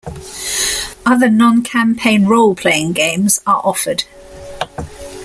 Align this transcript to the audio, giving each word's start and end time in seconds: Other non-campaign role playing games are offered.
Other 1.05 1.29
non-campaign 1.29 2.25
role 2.25 2.55
playing 2.55 2.93
games 2.93 3.39
are 3.45 3.61
offered. 3.63 4.05